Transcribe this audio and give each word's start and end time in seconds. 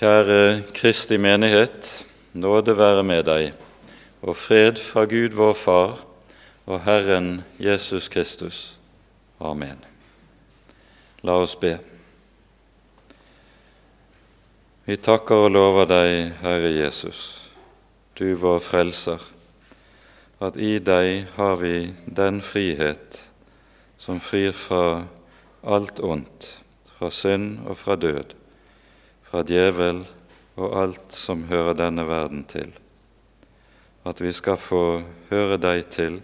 Kjære 0.00 0.62
Kristi 0.72 1.18
menighet, 1.20 2.06
nåde 2.32 2.72
være 2.72 3.02
med 3.04 3.26
deg, 3.28 3.50
og 4.24 4.32
fred 4.32 4.78
fra 4.80 5.02
Gud 5.04 5.34
vår 5.36 5.52
Far 5.60 6.00
og 6.64 6.78
Herren 6.86 7.42
Jesus 7.60 8.08
Kristus. 8.08 8.78
Amen. 9.36 9.76
La 11.20 11.36
oss 11.42 11.52
be. 11.52 11.74
Vi 14.88 14.96
takker 14.96 15.44
og 15.44 15.52
lover 15.52 15.92
deg, 15.92 16.32
Herre 16.40 16.72
Jesus, 16.78 17.20
du 18.16 18.32
vår 18.40 18.64
Frelser, 18.64 19.20
at 20.40 20.56
i 20.56 20.78
deg 20.80 21.28
har 21.36 21.60
vi 21.60 21.92
den 22.08 22.40
frihet 22.40 23.26
som 24.00 24.16
frir 24.16 24.56
fra 24.56 25.04
alt 25.60 26.00
ondt, 26.00 26.54
fra 26.96 27.12
synd 27.12 27.66
og 27.68 27.76
fra 27.84 28.00
død 28.00 28.39
fra 29.30 29.44
djevel 29.46 30.02
og 30.58 30.74
alt 30.76 31.14
som 31.14 31.46
hører 31.48 31.76
denne 31.78 32.04
verden 32.08 32.42
til, 32.50 32.72
at 34.02 34.20
vi 34.20 34.32
skal 34.34 34.58
få 34.58 35.02
høre 35.30 35.58
deg 35.60 35.86
til 35.94 36.18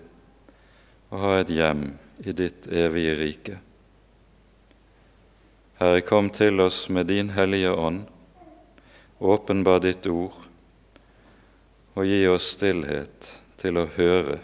og 1.12 1.22
ha 1.22 1.36
et 1.40 1.52
hjem 1.54 1.86
i 2.26 2.34
ditt 2.34 2.66
evige 2.66 3.14
rike. 3.20 3.58
Herre, 5.78 6.00
kom 6.00 6.30
til 6.32 6.60
oss 6.64 6.86
med 6.88 7.06
din 7.12 7.30
Hellige 7.36 7.70
Ånd, 7.70 8.06
åpenbar 9.20 9.82
ditt 9.84 10.08
ord, 10.08 10.38
og 11.94 12.08
gi 12.08 12.22
oss 12.32 12.48
stillhet 12.56 13.36
til 13.60 13.78
å 13.80 13.86
høre 13.98 14.40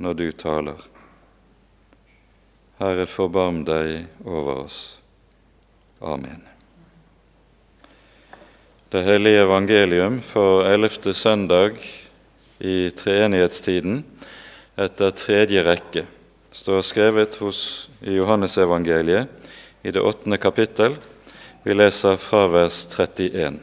når 0.00 0.20
du 0.20 0.28
taler. 0.36 0.84
Herre, 2.80 3.08
forbarm 3.08 3.64
deg 3.68 4.06
over 4.24 4.64
oss. 4.66 4.78
Amen. 6.00 6.49
Det 8.90 9.04
hellige 9.06 9.44
evangelium 9.44 10.16
for 10.18 10.64
ellevte 10.66 11.12
søndag 11.14 11.76
i 12.58 12.88
treenighetstiden 12.90 14.00
etter 14.74 15.12
tredje 15.14 15.62
rekke 15.62 16.02
står 16.50 16.82
skrevet 16.82 17.38
hos, 17.38 17.60
i 18.02 18.16
Johannesevangeliet 18.16 19.30
i 19.86 19.94
det 19.94 20.02
åttende 20.02 20.40
kapittel. 20.42 20.98
Vi 21.62 21.78
leser 21.78 22.18
fra 22.18 22.48
vers 22.50 22.80
31. 22.90 23.62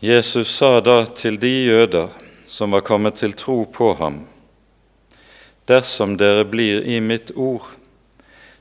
Jesus 0.00 0.48
sa 0.56 0.78
da 0.80 1.02
til 1.12 1.36
de 1.36 1.56
jøder 1.68 2.08
som 2.48 2.72
var 2.72 2.88
kommet 2.88 3.20
til 3.20 3.36
tro 3.36 3.66
på 3.68 3.92
ham, 4.00 4.22
Dersom 5.70 6.16
dere 6.18 6.44
blir 6.50 6.82
i 6.82 6.98
mitt 7.00 7.30
ord, 7.38 7.68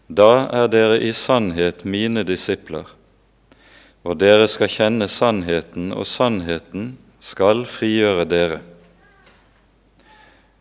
da 0.06 0.46
er 0.54 0.68
dere 0.70 1.00
i 1.02 1.10
sannhet 1.14 1.82
mine 1.86 2.22
disipler, 2.28 2.86
og 4.06 4.20
dere 4.22 4.46
skal 4.50 4.70
kjenne 4.70 5.08
sannheten, 5.10 5.90
og 5.94 6.06
sannheten 6.06 6.92
skal 7.20 7.66
frigjøre 7.70 8.28
dere. 8.30 8.60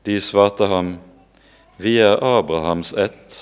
De 0.09 0.17
svarte 0.25 0.67
ham, 0.73 0.97
Vi 1.77 1.99
er 2.03 2.19
Abrahams 2.25 2.91
ett 2.99 3.37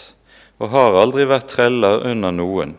og 0.58 0.72
har 0.72 0.96
aldri 1.00 1.24
vært 1.28 1.50
treller 1.52 2.02
under 2.08 2.32
noen. 2.32 2.74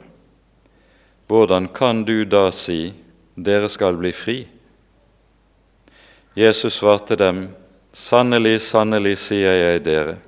Hvordan 1.28 1.68
kan 1.74 2.04
du 2.06 2.26
da 2.26 2.50
si, 2.52 2.94
Dere 3.38 3.70
skal 3.70 4.00
bli 4.00 4.10
fri? 4.18 4.38
Jesus 6.34 6.80
svarte 6.80 7.14
dem, 7.20 7.44
Sannelig, 7.98 8.62
sannelig, 8.62 9.16
sier 9.18 9.56
jeg 9.58 9.82
dere, 9.88 10.20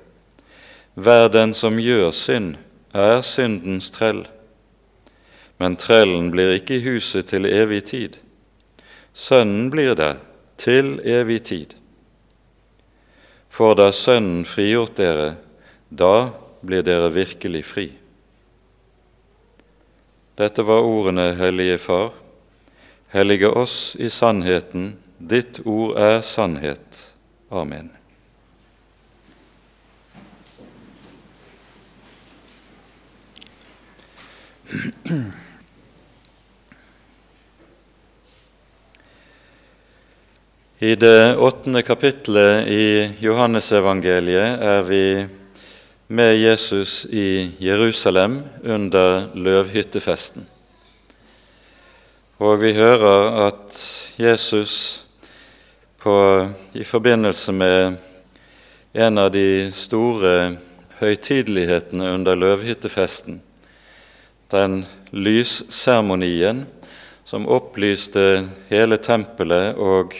hver 0.98 1.28
den 1.30 1.52
som 1.54 1.76
gjør 1.78 2.08
synd, 2.10 2.56
er 2.90 3.20
syndens 3.22 3.92
trell. 3.94 4.24
Men 5.62 5.76
trellen 5.78 6.32
blir 6.34 6.56
ikke 6.56 6.80
i 6.80 6.82
huset 6.88 7.28
til 7.30 7.46
evig 7.46 7.84
tid. 7.92 8.16
Sønnen 9.14 9.68
blir 9.70 9.94
der 9.94 10.18
til 10.58 10.96
evig 11.06 11.44
tid. 11.46 11.76
For 13.50 13.78
da 13.78 13.92
Sønnen 13.94 14.42
frigjort 14.48 14.98
dere, 14.98 15.36
da 15.90 16.32
blir 16.66 16.82
dere 16.82 17.12
virkelig 17.14 17.62
fri. 17.68 17.86
Dette 20.40 20.66
var 20.66 20.82
ordene, 20.82 21.36
Hellige 21.38 21.78
Far. 21.78 22.10
Hellige 23.14 23.50
oss 23.54 23.94
i 23.94 24.10
sannheten. 24.10 24.96
Ditt 25.18 25.62
ord 25.68 25.94
er 26.00 26.20
sannhet. 26.26 27.09
Amen. 27.50 27.90
I 40.78 40.94
det 40.94 41.36
åttende 41.36 41.82
kapittelet 41.82 42.68
i 42.70 43.10
Johannesevangeliet 43.18 44.62
er 44.62 44.86
vi 44.86 45.02
med 46.06 46.38
Jesus 46.38 47.02
i 47.10 47.50
Jerusalem 47.58 48.44
under 48.62 49.26
løvhyttefesten. 49.34 50.46
Og 52.38 52.60
vi 52.62 52.72
hører 52.78 53.48
at 53.48 53.82
Jesus 54.22 54.99
på, 56.00 56.48
i 56.72 56.84
forbindelse 56.84 57.52
med 57.52 57.96
en 58.92 59.18
av 59.18 59.30
de 59.32 59.68
store 59.72 60.56
høytidelighetene 61.00 62.14
under 62.16 62.38
løvhyttefesten, 62.40 63.40
den 64.50 64.84
lysseremonien 65.12 66.62
som 67.28 67.48
opplyste 67.52 68.46
hele 68.70 68.96
tempelet 68.96 69.76
og 69.76 70.16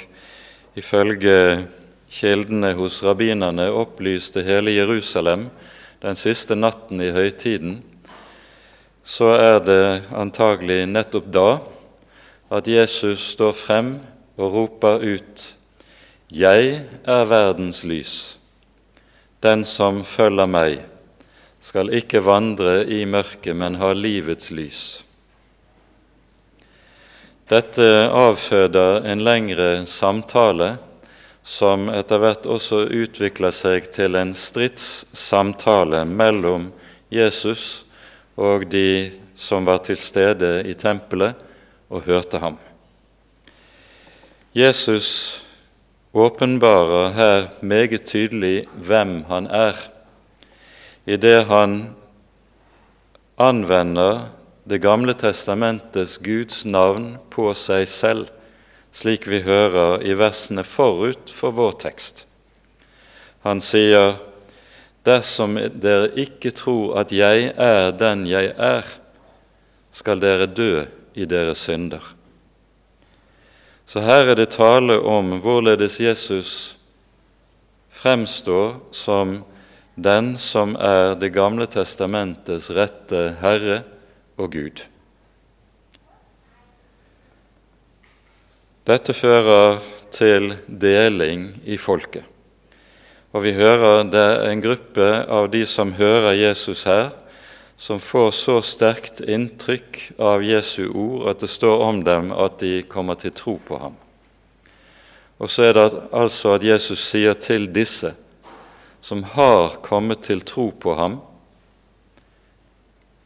ifølge 0.79 1.65
kildene 2.13 2.75
hos 2.77 3.01
rabbinerne 3.07 3.71
opplyste 3.73 4.45
hele 4.45 4.75
Jerusalem 4.77 5.49
den 6.05 6.19
siste 6.19 6.59
natten 6.59 7.01
i 7.01 7.09
høytiden, 7.15 7.79
så 9.05 9.33
er 9.39 9.65
det 9.65 9.85
antagelig 10.13 10.85
nettopp 10.91 11.33
da 11.33 11.49
at 12.53 12.69
Jesus 12.69 13.33
står 13.33 13.57
frem 13.57 13.95
og 14.37 14.53
roper 14.55 15.01
ut 15.17 15.47
jeg 16.31 16.81
er 17.03 17.25
verdens 17.27 17.83
lys. 17.83 18.17
Den 19.43 19.65
som 19.67 20.05
følger 20.07 20.47
meg, 20.47 20.81
skal 21.61 21.91
ikke 21.93 22.23
vandre 22.25 22.85
i 22.89 23.03
mørket, 23.05 23.53
men 23.57 23.77
ha 23.81 23.91
livets 23.93 24.53
lys. 24.55 24.83
Dette 27.51 27.89
avføder 28.15 29.09
en 29.11 29.25
lengre 29.27 29.83
samtale 29.91 30.77
som 31.43 31.89
etter 31.91 32.23
hvert 32.23 32.47
også 32.47 32.85
utvikler 32.95 33.51
seg 33.51 33.91
til 33.91 34.15
en 34.15 34.31
stridssamtale 34.39 36.05
mellom 36.07 36.69
Jesus 37.11 37.83
og 38.39 38.69
de 38.71 39.11
som 39.35 39.67
var 39.67 39.83
til 39.83 39.99
stede 39.99 40.61
i 40.71 40.77
tempelet 40.79 41.35
og 41.91 42.07
hørte 42.07 42.39
ham. 42.39 42.59
Jesus 44.55 45.43
åpenbarer 46.13 47.13
her 47.15 47.49
meget 47.63 48.05
tydelig 48.05 48.67
hvem 48.75 49.23
han 49.29 49.47
er, 49.47 49.77
idet 51.07 51.47
han 51.47 51.95
anvender 53.39 54.29
Det 54.71 54.79
gamle 54.83 55.15
testamentets 55.19 56.19
Guds 56.23 56.65
navn 56.69 57.17
på 57.33 57.49
seg 57.59 57.89
selv, 57.91 58.29
slik 58.93 59.25
vi 59.27 59.41
hører 59.43 60.05
i 60.07 60.13
versene 60.15 60.63
forut 60.63 61.33
for 61.33 61.51
vår 61.57 61.73
tekst. 61.81 62.27
Han 63.43 63.59
sier, 63.59 64.21
'Dersom 65.03 65.57
dere 65.83 66.13
ikke 66.15 66.53
tror 66.53 67.01
at 67.01 67.11
jeg 67.11 67.51
er 67.57 67.91
den 67.91 68.27
jeg 68.29 68.53
er, 68.59 68.85
skal 69.91 70.21
dere 70.21 70.47
dø 70.47 70.85
i 71.15 71.25
deres 71.25 71.67
synder.' 71.67 72.20
Så 73.91 73.99
her 74.07 74.29
er 74.31 74.37
det 74.39 74.53
tale 74.55 75.01
om 75.03 75.33
hvorledes 75.43 75.97
Jesus 75.99 76.51
fremstår 77.91 78.77
som 78.95 79.41
den 79.99 80.37
som 80.39 80.77
er 80.79 81.17
Det 81.19 81.33
gamle 81.35 81.67
testamentets 81.67 82.71
rette 82.71 83.23
Herre 83.41 83.81
og 84.39 84.53
Gud. 84.55 84.85
Dette 88.87 89.15
fører 89.15 89.83
til 90.15 90.55
deling 90.67 91.51
i 91.67 91.75
folket. 91.75 92.23
Og 93.35 93.43
vi 93.43 93.57
hører 93.59 94.07
det 94.07 94.23
er 94.23 94.47
en 94.53 94.63
gruppe 94.63 95.11
av 95.27 95.51
de 95.51 95.65
som 95.67 95.97
hører 95.99 96.39
Jesus 96.39 96.87
her, 96.87 97.11
som 97.81 98.01
får 98.01 98.31
så 98.31 98.63
sterkt 98.63 99.21
inntrykk 99.25 100.13
av 100.21 100.43
Jesu 100.45 100.91
ord 100.93 101.31
at 101.31 101.41
det 101.41 101.49
står 101.49 101.81
om 101.81 102.03
dem 102.05 102.29
at 102.29 102.59
de 102.61 102.83
kommer 102.85 103.17
til 103.17 103.33
tro 103.33 103.55
på 103.57 103.79
ham. 103.81 103.97
Og 105.41 105.49
så 105.49 105.71
er 105.71 105.79
det 105.79 105.87
altså 106.13 106.59
at 106.59 106.67
Jesus 106.69 107.01
sier 107.01 107.33
til 107.41 107.65
disse 107.73 108.13
som 109.01 109.25
har 109.33 109.81
kommet 109.81 110.27
til 110.29 110.45
tro 110.45 110.69
på 110.77 110.93
ham, 111.01 111.17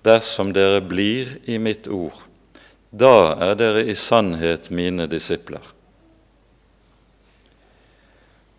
dersom 0.06 0.54
dere 0.54 0.78
blir 0.86 1.34
i 1.50 1.58
mitt 1.58 1.90
ord, 1.90 2.14
da 2.94 3.34
er 3.50 3.58
dere 3.58 3.82
i 3.90 3.98
sannhet 3.98 4.70
mine 4.70 5.10
disipler. 5.10 5.66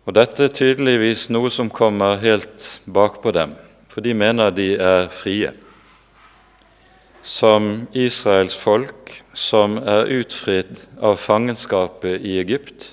Og 0.04 0.12
Dette 0.12 0.44
er 0.44 0.52
tydeligvis 0.60 1.30
noe 1.32 1.48
som 1.48 1.72
kommer 1.72 2.20
helt 2.20 2.82
bakpå 2.84 3.32
dem, 3.32 3.56
for 3.88 4.04
de 4.04 4.12
mener 4.12 4.52
de 4.52 4.74
er 4.76 5.08
frie. 5.08 5.56
Som 7.26 7.88
Israels 7.90 8.54
folk 8.54 9.10
som 9.34 9.80
er 9.82 10.06
utfridd 10.14 10.84
av 11.02 11.16
fangenskapet 11.18 12.22
i 12.22 12.36
Egypt, 12.38 12.92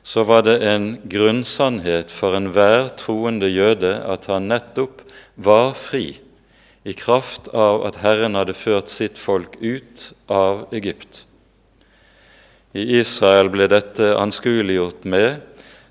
så 0.00 0.22
var 0.24 0.46
det 0.46 0.54
en 0.64 0.86
grunnsannhet 1.12 2.12
for 2.12 2.32
enhver 2.38 2.88
troende 2.96 3.50
jøde 3.52 3.98
at 4.08 4.24
han 4.32 4.48
nettopp 4.48 5.02
var 5.36 5.74
fri 5.76 6.14
i 6.88 6.94
kraft 6.96 7.50
av 7.52 7.82
at 7.84 7.98
Herren 8.00 8.36
hadde 8.40 8.56
ført 8.56 8.88
sitt 8.88 9.20
folk 9.20 9.58
ut 9.60 10.06
av 10.32 10.64
Egypt. 10.72 11.26
I 12.72 12.84
Israel 13.02 13.50
ble 13.52 13.68
dette 13.68 14.14
anskueliggjort 14.22 15.04
med 15.04 15.44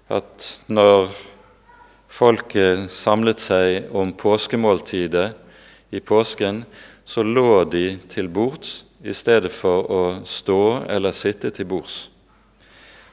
at 0.09 0.47
når 0.73 1.13
folket 2.09 2.89
samlet 2.93 3.45
seg 3.45 3.93
om 3.93 4.09
påskemåltidet 4.17 5.27
i 5.93 6.01
påsken, 6.01 6.63
så 7.05 7.23
lå 7.23 7.63
de 7.67 7.97
til 8.09 8.29
bords 8.31 8.83
i 9.03 9.13
stedet 9.13 9.51
for 9.51 9.91
å 9.91 10.01
stå 10.25 10.85
eller 10.89 11.15
sitte 11.15 11.51
til 11.51 11.67
bords. 11.67 12.07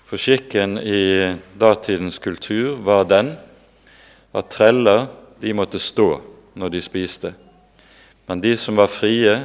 For 0.06 0.18
skikken 0.18 0.78
i 0.78 1.36
datidens 1.58 2.18
kultur 2.22 2.78
var 2.82 3.04
den 3.10 3.34
at 4.34 4.50
treller 4.50 5.06
de 5.42 5.54
måtte 5.54 5.78
stå 5.82 6.08
når 6.58 6.74
de 6.74 6.82
spiste. 6.82 7.32
Men 8.26 8.42
de 8.42 8.56
som 8.58 8.78
var 8.78 8.90
frie, 8.90 9.36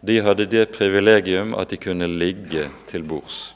de 0.00 0.18
hadde 0.20 0.48
det 0.48 0.70
privilegium 0.72 1.54
at 1.56 1.72
de 1.72 1.80
kunne 1.80 2.08
ligge 2.08 2.66
til 2.88 3.04
bords. 3.04 3.54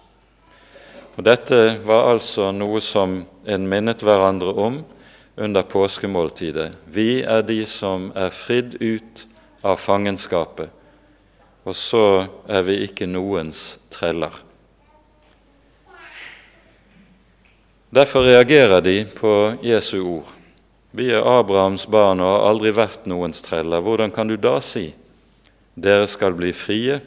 Og 1.17 1.25
Dette 1.27 1.77
var 1.85 2.09
altså 2.15 2.49
noe 2.57 2.81
som 2.81 3.19
en 3.45 3.67
minnet 3.69 4.01
hverandre 4.01 4.55
om 4.57 4.79
under 5.37 5.67
påskemåltidet. 5.69 6.71
Vi 6.89 7.21
er 7.21 7.43
de 7.45 7.59
som 7.69 8.09
er 8.17 8.33
fridd 8.33 8.79
ut 8.81 9.27
av 9.63 9.81
fangenskapet, 9.81 10.71
og 11.65 11.77
så 11.77 12.05
er 12.49 12.65
vi 12.67 12.79
ikke 12.87 13.09
noens 13.11 13.79
treller. 13.93 14.33
Derfor 17.91 18.23
reagerer 18.23 18.81
de 18.87 19.03
på 19.05 19.33
Jesu 19.67 19.99
ord. 19.99 20.29
Vi 20.95 21.09
er 21.11 21.27
Abrahams 21.27 21.89
barn 21.91 22.23
og 22.23 22.29
har 22.31 22.49
aldri 22.51 22.71
vært 22.75 23.07
noens 23.11 23.43
treller. 23.43 23.83
Hvordan 23.83 24.15
kan 24.15 24.31
du 24.31 24.37
da 24.39 24.57
si 24.63 24.93
dere 25.75 26.07
skal 26.11 26.35
bli 26.39 26.53
frie? 26.55 27.01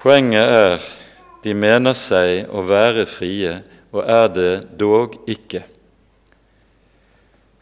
Poenget 0.00 0.56
er 0.56 0.84
de 1.42 1.54
mener 1.58 1.96
seg 1.98 2.50
å 2.54 2.62
være 2.66 3.06
frie, 3.10 3.58
og 3.92 4.04
er 4.06 4.28
det 4.30 4.52
dog 4.78 5.16
ikke. 5.30 5.64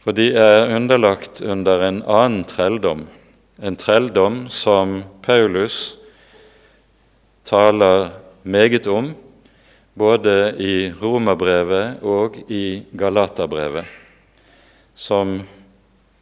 For 0.01 0.17
de 0.17 0.31
er 0.33 0.71
underlagt 0.73 1.41
under 1.45 1.83
en 1.85 1.99
annen 2.09 2.45
trelldom, 2.49 3.03
en 3.61 3.75
trelldom 3.77 4.47
som 4.49 5.03
Paulus 5.21 5.97
taler 7.45 8.09
meget 8.41 8.87
om, 8.89 9.11
både 9.93 10.55
i 10.57 10.89
Romerbrevet 11.01 12.01
og 12.01 12.39
i 12.49 12.81
Galaterbrevet, 12.97 13.85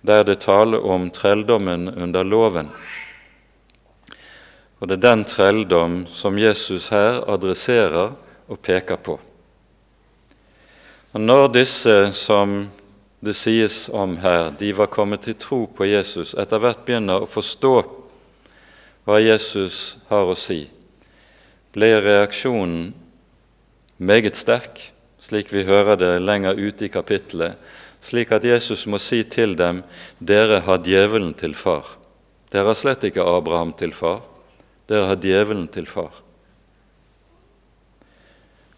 der 0.01 0.23
det 0.27 0.41
taler 0.43 0.83
om 0.83 1.07
trelldommen 1.15 1.87
under 1.87 2.23
loven. 2.23 2.67
Og 4.79 4.87
det 4.87 4.97
er 4.97 5.05
den 5.07 5.23
trelldom 5.27 6.01
som 6.11 6.39
Jesus 6.39 6.89
her 6.91 7.21
adresserer 7.31 8.11
og 8.47 8.59
peker 8.59 8.99
på. 8.99 9.19
Og 11.13 11.21
Når 11.21 11.47
disse 11.55 12.11
som 12.13 12.69
det 13.19 13.35
sies 13.35 13.89
om 13.91 14.17
her, 14.23 14.51
de 14.59 14.71
var 14.75 14.91
kommet 14.91 15.25
til 15.27 15.35
tro 15.39 15.65
på 15.67 15.87
Jesus, 15.89 16.35
etter 16.39 16.61
hvert 16.61 16.85
begynner 16.87 17.23
å 17.23 17.29
forstå 17.29 17.73
hva 19.07 19.19
Jesus 19.19 19.97
har 20.07 20.29
å 20.29 20.37
si, 20.37 20.63
ble 21.75 21.91
reaksjonen 22.03 22.93
meget 23.99 24.39
sterk, 24.39 24.79
slik 25.19 25.51
vi 25.51 25.65
hører 25.67 25.99
det 25.99 26.13
lenger 26.23 26.55
ute 26.55 26.87
i 26.87 26.93
kapittelet, 26.93 27.59
slik 27.99 28.31
at 28.31 28.47
Jesus 28.47 28.85
må 28.87 28.99
si 29.03 29.25
til 29.27 29.57
dem, 29.59 29.83
dere 30.19 30.61
har 30.63 30.79
djevelen 30.85 31.33
til 31.35 31.55
far. 31.57 31.97
Dere 32.49 32.71
har 32.71 32.79
slett 32.79 33.03
ikke 33.09 33.25
Abraham 33.27 33.73
til 33.77 33.91
far. 33.93 34.23
Dere 34.89 35.11
har 35.11 35.19
djevelen 35.21 35.67
til 35.69 35.85
far. 35.89 36.15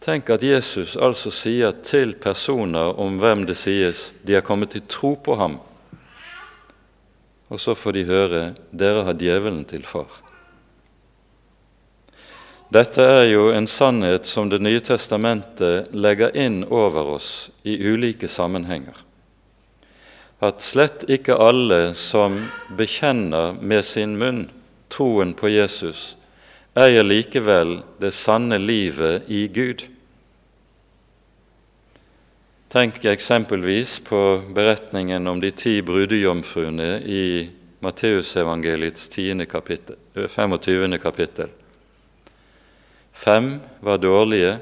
Tenk 0.01 0.31
at 0.33 0.41
Jesus 0.41 0.95
altså 0.97 1.29
sier 1.29 1.75
til 1.85 2.15
personer 2.17 2.97
om 2.97 3.19
hvem 3.21 3.43
det 3.45 3.53
sies 3.59 4.07
de 4.25 4.33
har 4.33 4.41
kommet 4.41 4.73
til 4.73 4.81
tro 4.89 5.13
på 5.13 5.35
ham, 5.37 5.59
og 7.51 7.59
så 7.61 7.75
får 7.77 7.93
de 7.93 8.07
høre 8.07 8.41
dere 8.73 9.03
har 9.05 9.19
djevelen 9.19 9.61
til 9.69 9.85
far. 9.85 10.09
Dette 12.71 13.03
er 13.03 13.27
jo 13.27 13.49
en 13.51 13.67
sannhet 13.67 14.25
som 14.25 14.49
Det 14.49 14.61
nye 14.63 14.79
testamentet 14.79 15.91
legger 15.91 16.31
inn 16.39 16.63
over 16.63 17.17
oss 17.19 17.51
i 17.67 17.75
ulike 17.75 18.29
sammenhenger. 18.31 18.95
At 20.39 20.63
slett 20.63 21.03
ikke 21.11 21.35
alle 21.35 21.93
som 21.93 22.39
bekjenner 22.73 23.59
med 23.59 23.85
sin 23.85 24.15
munn 24.17 24.45
troen 24.89 25.35
på 25.37 25.51
Jesus, 25.51 26.15
eier 26.73 27.03
likevel 27.03 27.81
det 27.99 28.13
sanne 28.15 28.55
livet 28.57 29.27
i 29.27 29.47
Gud. 29.51 29.83
Tenk 32.71 33.03
eksempelvis 33.05 33.97
på 34.07 34.41
beretningen 34.55 35.27
om 35.27 35.41
de 35.43 35.51
ti 35.51 35.81
brudejomfruene 35.83 37.01
i 37.03 37.49
Matteusevangeliets 37.83 39.09
25. 39.11 40.97
kapittel. 41.01 41.49
Fem 43.11 43.59
var 43.79 43.97
dårlige, 43.97 44.57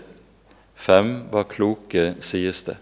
fem 0.75 1.29
var 1.29 1.43
kloke, 1.43 2.15
sies 2.19 2.63
det. 2.65 2.77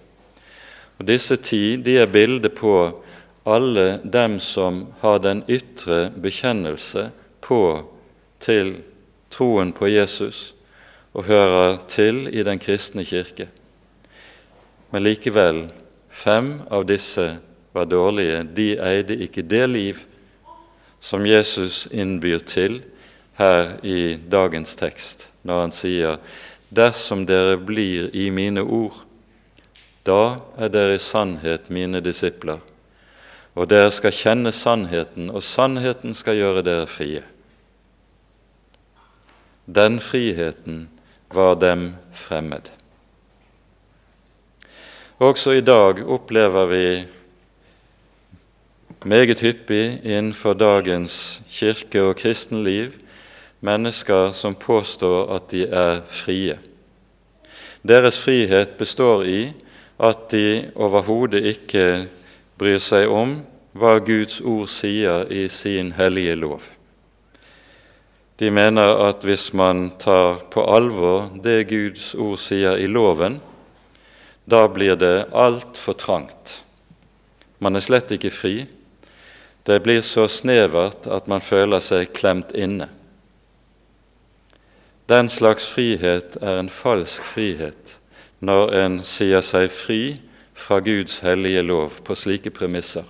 Og 0.98 1.06
Disse 1.12 1.36
ti 1.36 1.76
de 1.76 2.00
er 2.00 2.08
bildet 2.08 2.56
på 2.56 3.04
alle 3.44 4.00
dem 4.04 4.40
som 4.40 4.86
har 5.04 5.20
den 5.20 5.44
ytre 5.52 6.08
bekjennelse 6.16 7.10
på 7.44 7.64
til 8.40 8.78
troen 9.38 9.74
på 9.74 9.88
Jesus 9.88 10.54
og 11.14 11.28
hører 11.30 11.78
til 11.90 12.26
i 12.34 12.44
den 12.46 12.60
kristne 12.60 13.06
kirke. 13.06 13.48
Men 14.92 15.04
likevel, 15.06 15.68
fem 16.10 16.62
av 16.74 16.86
disse 16.90 17.36
var 17.76 17.90
dårlige. 17.90 18.44
De 18.56 18.70
eide 18.82 19.18
ikke 19.28 19.46
det 19.46 19.66
liv 19.70 20.02
som 21.00 21.26
Jesus 21.26 21.86
innbyr 21.92 22.40
til 22.40 22.82
her 23.38 23.78
i 23.86 24.18
dagens 24.32 24.76
tekst, 24.76 25.28
når 25.44 25.62
han 25.62 25.72
sier:" 25.72 26.18
Dersom 26.70 27.26
dere 27.26 27.56
blir 27.58 28.10
i 28.14 28.30
mine 28.30 28.60
ord, 28.62 29.06
da 30.04 30.36
er 30.58 30.68
dere 30.68 30.96
i 30.96 31.00
sannhet 31.00 31.70
mine 31.70 32.02
disipler, 32.04 32.60
og 33.56 33.70
dere 33.70 33.92
skal 33.92 34.12
kjenne 34.12 34.52
sannheten, 34.52 35.30
og 35.32 35.44
sannheten 35.44 36.14
skal 36.14 36.36
gjøre 36.36 36.66
dere 36.68 36.88
frie. 36.88 37.24
Den 39.68 40.00
friheten 40.00 40.88
var 41.28 41.56
dem 41.56 41.96
fremmed. 42.14 42.70
Også 45.20 45.52
i 45.52 45.62
dag 45.62 46.00
opplever 46.08 46.66
vi 46.66 46.86
meget 49.04 49.40
hyppig 49.40 50.00
innenfor 50.04 50.54
dagens 50.54 51.42
kirke- 51.50 52.02
og 52.02 52.16
kristenliv 52.16 52.92
mennesker 53.60 54.32
som 54.32 54.56
påstår 54.56 55.36
at 55.36 55.52
de 55.52 55.66
er 55.68 56.00
frie. 56.08 56.60
Deres 57.84 58.20
frihet 58.20 58.78
består 58.78 59.24
i 59.24 59.52
at 60.00 60.32
de 60.32 60.72
overhodet 60.76 61.44
ikke 61.44 62.08
bryr 62.58 62.80
seg 62.80 63.10
om 63.12 63.40
hva 63.78 63.98
Guds 64.00 64.40
ord 64.42 64.68
sier 64.72 65.28
i 65.28 65.48
sin 65.50 65.92
hellige 65.98 66.36
lov. 66.36 66.77
De 68.38 68.52
mener 68.54 69.00
at 69.08 69.24
hvis 69.26 69.50
man 69.58 69.90
tar 69.98 70.44
på 70.54 70.62
alvor 70.70 71.32
det 71.42 71.70
Guds 71.72 72.12
ord 72.14 72.38
sier 72.38 72.78
i 72.78 72.86
loven, 72.90 73.40
da 74.46 74.68
blir 74.70 74.96
det 74.96 75.28
altfor 75.34 75.98
trangt. 75.98 76.62
Man 77.58 77.76
er 77.76 77.84
slett 77.84 78.14
ikke 78.14 78.32
fri. 78.32 78.56
Det 79.66 79.82
blir 79.84 80.04
så 80.06 80.28
snevert 80.30 81.10
at 81.10 81.26
man 81.28 81.42
føler 81.42 81.82
seg 81.84 82.14
klemt 82.16 82.54
inne. 82.56 82.92
Den 85.10 85.32
slags 85.34 85.66
frihet 85.72 86.38
er 86.38 86.62
en 86.62 86.70
falsk 86.72 87.26
frihet 87.26 87.98
når 88.44 88.74
en 88.84 88.98
sier 89.08 89.42
seg 89.42 89.72
fri 89.74 90.02
fra 90.58 90.78
Guds 90.84 91.22
hellige 91.26 91.64
lov 91.66 92.02
på 92.06 92.16
slike 92.16 92.52
premisser. 92.54 93.08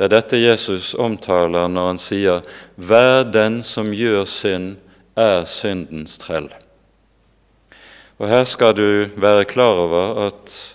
Det 0.00 0.06
er 0.06 0.14
dette 0.14 0.38
Jesus 0.40 0.94
omtaler 0.96 1.66
når 1.68 1.86
han 1.90 1.98
sier 2.00 2.38
'Hver 2.80 3.26
den 3.28 3.58
som 3.62 3.90
gjør 3.92 4.24
synd, 4.24 4.78
er 5.12 5.44
syndens 5.44 6.16
trell'. 6.16 6.54
Og 8.16 8.28
Her 8.28 8.44
skal 8.44 8.72
du 8.72 9.10
være 9.20 9.44
klar 9.44 9.76
over 9.76 10.26
at 10.26 10.74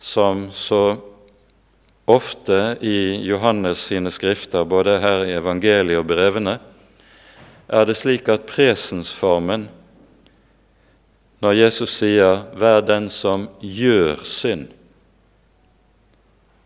som 0.00 0.48
så 0.52 0.96
ofte 2.08 2.78
i 2.80 3.20
Johannes 3.28 3.78
sine 3.78 4.10
skrifter, 4.10 4.64
både 4.64 5.00
her 5.00 5.24
i 5.24 5.36
evangeliet 5.36 5.98
og 5.98 6.06
brevene, 6.06 6.58
er 7.68 7.84
det 7.84 7.96
slik 7.96 8.28
at 8.28 8.48
presensformen, 8.48 9.68
når 11.40 11.52
Jesus 11.52 11.90
sier 11.90 12.46
'vær 12.56 12.80
den 12.80 13.10
som 13.10 13.48
gjør 13.60 14.16
synd' 14.24 14.72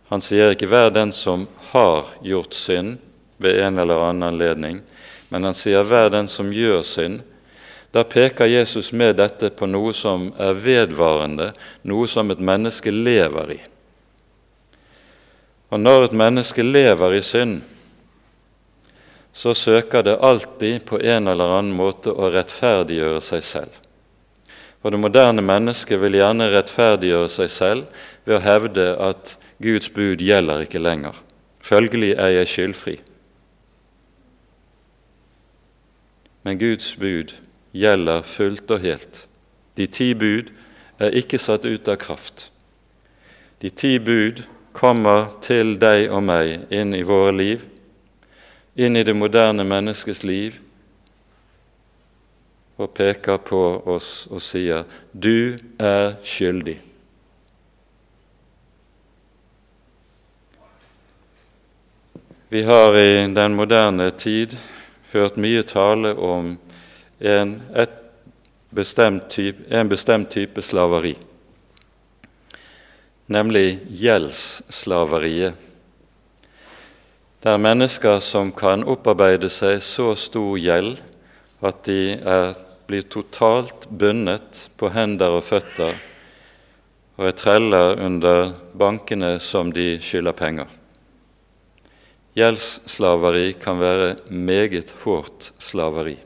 Han 0.09 0.21
sier 0.21 0.55
ikke 0.55 0.69
'vær 0.71 0.91
den 0.91 1.13
som 1.13 1.49
har 1.73 2.05
gjort 2.23 2.55
synd' 2.55 2.99
ved 3.39 3.61
en 3.61 3.79
eller 3.79 4.01
annen 4.01 4.23
anledning, 4.23 4.81
men 5.29 5.45
han 5.45 5.55
sier 5.55 5.85
'vær 5.85 6.11
den 6.11 6.29
som 6.29 6.53
gjør 6.53 6.83
synd'. 6.83 7.23
Da 7.93 8.05
peker 8.05 8.47
Jesus 8.47 8.93
med 8.93 9.17
dette 9.17 9.51
på 9.51 9.67
noe 9.67 9.93
som 9.93 10.33
er 10.39 10.53
vedvarende, 10.55 11.53
noe 11.83 12.09
som 12.09 12.31
et 12.31 12.39
menneske 12.39 12.91
lever 12.91 13.51
i. 13.51 13.61
Og 15.71 15.81
når 15.81 16.05
et 16.05 16.13
menneske 16.13 16.63
lever 16.63 17.15
i 17.15 17.23
synd, 17.23 17.63
så 19.33 19.55
søker 19.55 20.03
det 20.03 20.19
alltid 20.21 20.85
på 20.85 21.01
en 21.01 21.29
eller 21.29 21.51
annen 21.59 21.75
måte 21.77 22.13
å 22.13 22.31
rettferdiggjøre 22.33 23.21
seg 23.21 23.43
selv. 23.45 23.73
Og 24.83 24.93
det 24.93 25.01
moderne 25.01 25.43
mennesket 25.43 26.01
vil 26.01 26.15
gjerne 26.21 26.47
rettferdiggjøre 26.53 27.29
seg 27.33 27.51
selv 27.51 28.05
ved 28.25 28.39
å 28.39 28.45
hevde 28.45 28.87
at 29.09 29.35
Guds 29.63 29.89
bud 29.91 30.21
gjelder 30.21 30.67
ikke 30.67 30.83
lenger. 30.83 31.17
Følgelig 31.61 32.13
er 32.13 32.35
jeg 32.35 32.49
skyldfri. 32.49 32.97
Men 36.45 36.59
Guds 36.59 36.93
bud 36.97 37.33
gjelder 37.75 38.23
fullt 38.23 38.71
og 38.71 38.81
helt. 38.81 39.25
De 39.77 39.87
ti 39.87 40.13
bud 40.15 40.53
er 40.99 41.17
ikke 41.17 41.41
satt 41.43 41.65
ut 41.67 41.89
av 41.89 41.99
kraft. 42.01 42.51
De 43.63 43.71
ti 43.71 43.97
bud 43.99 44.45
kommer 44.77 45.33
til 45.45 45.75
deg 45.81 46.11
og 46.13 46.23
meg 46.29 46.69
inn 46.71 46.93
i 46.95 47.05
våre 47.07 47.33
liv, 47.33 47.65
inn 48.77 48.97
i 48.97 49.05
det 49.09 49.17
moderne 49.17 49.65
menneskets 49.65 50.23
liv, 50.29 50.61
og 52.77 52.93
peker 52.93 53.41
på 53.41 53.63
oss 53.89 54.27
og 54.31 54.43
sier 54.45 54.85
'Du 55.13 55.57
er 55.81 56.21
skyldig'. 56.23 56.77
Vi 62.49 62.63
har 62.63 62.97
i 62.99 63.27
den 63.35 63.55
moderne 63.55 64.11
tid 64.11 64.57
hørt 65.13 65.37
mye 65.37 65.63
tale 65.63 66.15
om 66.15 66.57
en, 67.19 67.57
bestemt 68.71 69.31
type, 69.31 69.65
en 69.71 69.89
bestemt 69.89 70.31
type 70.31 70.63
slaveri 70.63 71.17
nemlig 73.27 73.79
gjeldsslaveriet. 73.91 75.55
Det 77.43 77.53
er 77.53 77.63
mennesker 77.63 78.21
som 78.25 78.51
kan 78.55 78.85
opparbeide 78.87 79.51
seg 79.53 79.83
så 79.85 80.13
stor 80.19 80.57
gjeld 80.59 80.97
at 81.67 81.83
de 81.87 82.17
er, 82.17 82.57
blir 82.87 83.07
totalt 83.11 83.87
bundet 83.91 84.67
på 84.79 84.91
hender 84.95 85.39
og 85.39 85.45
føtter 85.47 85.95
og 87.17 87.29
er 87.31 87.39
treller 87.39 88.01
under 88.03 88.53
bankene 88.77 89.37
som 89.43 89.73
de 89.75 89.97
skylder 90.03 90.37
penger. 90.37 90.67
Gjeldsslaveri 92.37 93.55
kan 93.57 93.79
være 93.81 94.17
meget 94.29 94.93
hårdt 95.05 95.53
slaveri. 95.59 96.19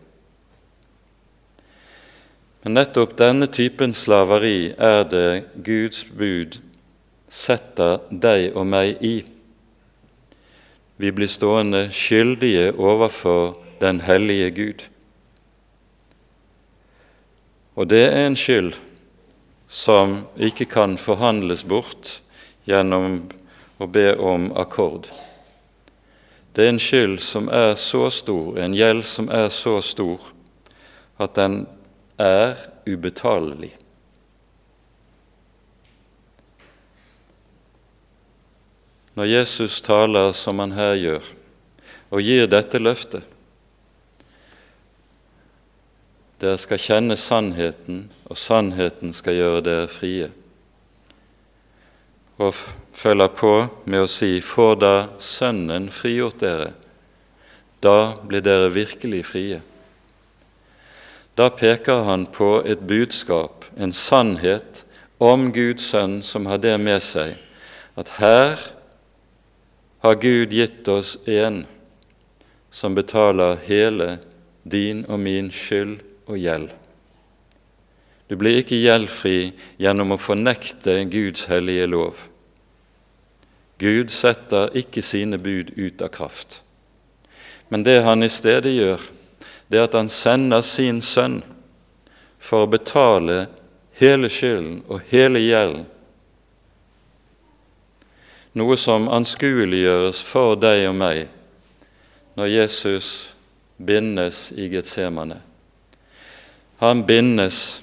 Men 2.65 2.75
nettopp 2.77 3.15
denne 3.17 3.47
typen 3.47 3.95
slaveri 3.95 4.73
er 4.75 5.05
det 5.09 5.29
Guds 5.65 6.03
bud 6.11 6.59
setter 7.31 8.03
deg 8.11 8.57
og 8.59 8.67
meg 8.67 8.99
i. 9.07 9.21
Vi 11.01 11.15
blir 11.15 11.31
stående 11.31 11.87
skyldige 11.95 12.73
overfor 12.75 13.55
den 13.81 14.03
hellige 14.05 14.51
Gud. 14.59 14.85
Og 17.79 17.89
det 17.89 18.03
er 18.11 18.27
en 18.27 18.37
skyld 18.37 18.75
som 19.71 20.25
ikke 20.37 20.67
kan 20.69 20.99
forhandles 20.99 21.63
bort 21.65 22.19
gjennom 22.69 23.23
å 23.81 23.87
be 23.87 24.11
om 24.19 24.51
akkord. 24.59 25.07
Det 26.57 26.65
er 26.65 26.73
en 26.75 26.83
skyld 26.83 27.19
som 27.23 27.49
er 27.49 27.75
så 27.79 28.09
stor, 28.11 28.59
en 28.59 28.75
gjeld 28.75 29.05
som 29.07 29.29
er 29.31 29.49
så 29.55 29.79
stor, 29.83 30.33
at 31.21 31.37
den 31.37 31.63
er 32.19 32.57
ubetalelig. 32.89 33.75
når 39.21 39.25
Jesus 39.25 39.83
taler 39.83 40.33
som 40.33 40.59
han 40.63 40.73
her 40.73 40.95
gjør, 40.97 41.27
og 42.09 42.23
gir 42.25 42.47
dette 42.49 42.79
løftet. 42.81 43.27
Dere 46.41 46.57
skal 46.57 46.81
kjenne 46.81 47.19
sannheten, 47.21 48.07
og 48.25 48.39
sannheten 48.41 49.13
skal 49.13 49.37
gjøre 49.37 49.65
dere 49.67 49.91
frie. 49.93 50.31
Og 52.41 52.57
følger 52.93 53.29
på 53.29 53.55
med 53.85 54.05
å 54.05 54.09
si:" 54.11 54.41
Får 54.41 54.77
da 54.81 54.95
Sønnen 55.19 55.91
frigjort 55.91 56.41
dere, 56.41 56.73
da 57.81 58.17
blir 58.23 58.41
dere 58.41 58.71
virkelig 58.75 59.25
frie. 59.27 59.61
Da 61.37 61.49
peker 61.51 62.05
han 62.05 62.27
på 62.27 62.63
et 62.67 62.81
budskap, 62.87 63.65
en 63.77 63.93
sannhet 63.93 64.85
om 65.19 65.53
Guds 65.53 65.87
sønn 65.93 66.23
som 66.23 66.47
har 66.47 66.59
det 66.59 66.77
med 66.81 67.01
seg, 67.03 67.37
at 67.97 68.09
her 68.19 68.59
har 70.01 70.17
Gud 70.21 70.53
gitt 70.53 70.89
oss 70.89 71.17
en 71.29 71.65
som 72.71 72.95
betaler 72.95 73.59
hele 73.67 74.19
din 74.65 75.05
og 75.09 75.21
min 75.21 75.51
skyld 75.53 76.01
og 76.27 76.39
gjeld. 76.39 76.71
Du 78.31 78.37
blir 78.39 78.61
ikke 78.61 78.79
gjeldfri 78.79 79.51
gjennom 79.83 80.15
å 80.15 80.21
fornekte 80.21 81.01
Guds 81.11 81.49
hellige 81.51 81.89
lov. 81.91 82.21
Gud 83.81 84.13
setter 84.13 84.75
ikke 84.77 85.03
sine 85.03 85.39
bud 85.41 85.73
ut 85.79 86.03
av 86.05 86.13
kraft. 86.13 86.61
Men 87.73 87.85
det 87.87 88.03
han 88.05 88.23
i 88.23 88.29
stedet 88.29 88.75
gjør, 88.75 89.01
det 89.71 89.79
er 89.79 89.87
at 89.89 89.97
han 89.97 90.11
sender 90.13 90.61
sin 90.67 91.01
sønn 91.03 91.41
for 92.41 92.67
å 92.67 92.71
betale 92.71 93.47
hele 94.01 94.29
skylden 94.33 94.83
og 94.91 95.07
hele 95.13 95.41
gjelden 95.43 95.87
noe 98.59 98.77
som 98.81 99.09
anskueliggjøres 99.13 100.23
for 100.27 100.57
deg 100.59 100.89
og 100.89 100.97
meg 100.99 101.29
når 102.39 102.51
Jesus 102.51 103.11
bindes 103.79 104.51
i 104.59 104.69
Getsemane. 104.73 105.39
Han 106.83 107.05
bindes 107.07 107.81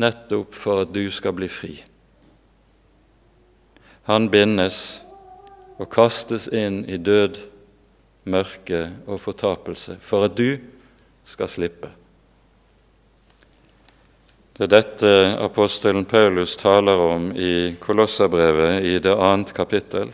nettopp 0.00 0.56
for 0.56 0.84
at 0.84 0.94
du 0.94 1.04
skal 1.12 1.34
bli 1.36 1.48
fri. 1.50 1.74
Han 4.08 4.28
bindes 4.32 5.00
og 5.80 5.88
kastes 5.92 6.48
inn 6.48 6.82
i 6.88 6.98
død, 7.00 7.38
mørke 8.30 8.82
og 9.08 9.20
fortapelse 9.20 9.96
for 10.00 10.28
at 10.28 10.36
du 10.36 10.60
skal 11.24 11.48
slippe. 11.48 11.88
Det 14.56 14.66
er 14.68 14.74
dette 14.74 15.12
apostelen 15.40 16.04
Paulus 16.04 16.56
taler 16.60 17.00
om 17.00 17.30
i 17.32 17.76
Kolosserbrevet 17.80 18.84
i 18.84 18.98
det 19.00 19.16
annet 19.16 19.54
kapittel, 19.56 20.12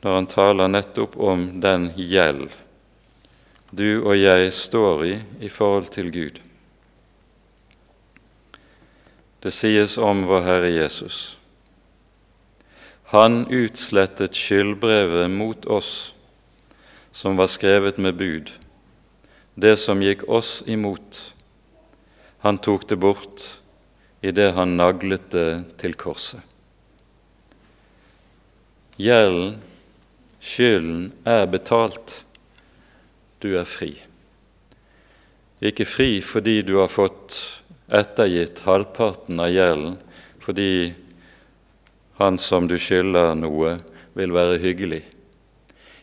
når 0.00 0.16
han 0.16 0.28
taler 0.32 0.72
nettopp 0.72 1.18
om 1.20 1.44
den 1.60 1.90
gjeld 1.96 2.48
du 3.70 4.02
og 4.02 4.16
jeg 4.18 4.50
står 4.52 5.04
i 5.06 5.16
i 5.46 5.48
forhold 5.48 5.90
til 5.94 6.10
Gud. 6.10 6.40
Det 9.40 9.52
sies 9.54 9.96
om 9.98 10.26
vår 10.28 10.42
Herre 10.44 10.72
Jesus. 10.74 11.38
Han 13.10 13.46
utslettet 13.50 14.38
skyldbrevet 14.38 15.30
mot 15.30 15.66
oss 15.66 16.14
som 17.12 17.36
var 17.36 17.50
skrevet 17.50 17.98
med 17.98 18.14
bud, 18.14 18.52
det 19.54 19.76
som 19.82 20.02
gikk 20.02 20.22
oss 20.30 20.60
imot 20.70 21.18
han 22.40 22.58
tok 22.58 22.86
det 22.88 22.96
bort 22.96 23.42
idet 24.24 24.54
han 24.56 24.76
naglet 24.78 25.26
det 25.32 25.48
til 25.80 25.96
korset. 25.98 26.40
Gjelden, 29.00 29.58
skylden, 30.40 31.10
er 31.24 31.46
betalt. 31.48 32.20
Du 33.40 33.52
er 33.56 33.68
fri. 33.68 33.94
Ikke 35.60 35.88
fri 35.88 36.20
fordi 36.24 36.60
du 36.64 36.78
har 36.78 36.92
fått 36.92 37.36
ettergitt 37.92 38.62
halvparten 38.64 39.40
av 39.40 39.52
gjelden, 39.52 39.96
fordi 40.40 40.70
han 42.20 42.38
som 42.38 42.68
du 42.68 42.76
skylder 42.78 43.32
noe, 43.38 43.78
vil 44.12 44.34
være 44.34 44.58
hyggelig. 44.60 45.00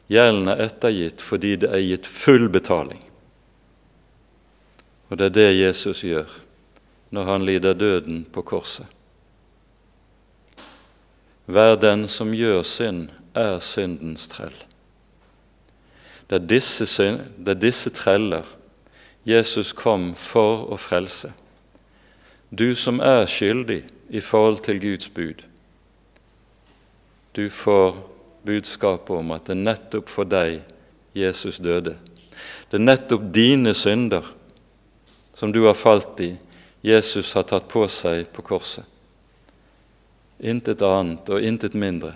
Gjelden 0.10 0.50
er 0.50 0.64
ettergitt 0.66 1.22
fordi 1.22 1.56
det 1.62 1.70
er 1.70 1.84
gitt 1.84 2.08
full 2.10 2.48
betaling. 2.50 3.04
Og 5.12 5.20
det 5.20 5.30
er 5.30 5.36
det 5.36 5.50
Jesus 5.60 6.04
gjør 6.04 6.32
når 7.14 7.30
han 7.30 7.46
lider 7.48 7.78
døden 7.78 8.24
på 8.34 8.42
korset. 8.42 8.88
Hver 11.46 11.78
den 11.80 12.08
som 12.12 12.34
gjør 12.36 12.64
synd, 12.68 13.08
er 13.38 13.60
syndens 13.62 14.26
trell. 14.28 14.56
Det 16.28 16.42
er 16.42 16.48
disse, 16.50 16.88
det 17.38 17.54
er 17.54 17.62
disse 17.62 17.94
treller 17.94 18.48
Jesus 19.28 19.74
kom 19.76 20.14
for 20.16 20.66
å 20.72 20.80
frelse. 20.80 21.30
Du 22.50 22.76
som 22.76 23.00
er 23.04 23.28
skyldig 23.28 23.82
i 24.10 24.22
forhold 24.24 24.64
til 24.64 24.80
Guds 24.82 25.10
bud, 25.12 25.44
du 27.38 27.50
får 27.54 27.94
budskapet 28.42 29.14
om 29.14 29.32
at 29.36 29.46
det 29.46 29.54
er 29.54 29.60
nettopp 29.62 30.10
for 30.10 30.26
deg 30.26 30.64
Jesus 31.14 31.60
døde. 31.62 31.94
Det 32.66 32.80
er 32.80 32.82
nettopp 32.82 33.28
dine 33.30 33.76
synder 33.78 34.26
som 35.38 35.52
du 35.54 35.60
har 35.68 35.78
falt 35.78 36.18
i, 36.26 36.32
Jesus 36.82 37.36
har 37.38 37.46
tatt 37.46 37.68
på 37.70 37.84
seg 37.94 38.32
på 38.34 38.42
korset. 38.42 38.82
Intet 40.42 40.82
annet 40.82 41.30
og 41.30 41.46
intet 41.46 41.76
mindre. 41.78 42.16